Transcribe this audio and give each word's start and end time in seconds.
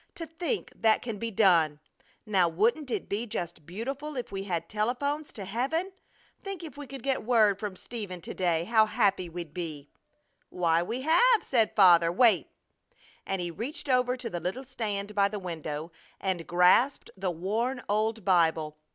"To 0.15 0.25
think 0.25 0.73
that 0.77 1.03
can 1.03 1.19
be 1.19 1.29
done! 1.29 1.79
Now, 2.25 2.49
wouldn't 2.49 2.89
it 2.89 3.07
be 3.07 3.27
just 3.27 3.67
beautiful 3.67 4.17
if 4.17 4.31
we 4.31 4.41
had 4.41 4.67
telephones 4.67 5.31
to 5.33 5.45
heaven! 5.45 5.91
Think, 6.41 6.63
if 6.63 6.75
we 6.75 6.87
could 6.87 7.03
get 7.03 7.23
word 7.23 7.59
from 7.59 7.75
Stephen 7.75 8.19
to 8.21 8.33
day, 8.33 8.63
how 8.63 8.87
happy 8.87 9.29
we'd 9.29 9.53
be!" 9.53 9.91
"Why, 10.49 10.81
we 10.81 11.01
have!" 11.01 11.43
said 11.43 11.75
Father. 11.75 12.11
"Wait!" 12.11 12.47
and 13.27 13.39
he 13.41 13.51
reached 13.51 13.89
over 13.89 14.17
to 14.17 14.27
the 14.31 14.39
little 14.39 14.63
stand 14.63 15.13
by 15.13 15.27
the 15.27 15.37
window 15.37 15.91
and 16.19 16.47
grasped 16.47 17.11
the 17.15 17.29
worn 17.29 17.83
old 17.87 18.25
Bible. 18.25 18.77